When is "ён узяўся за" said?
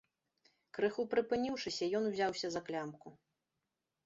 2.01-2.65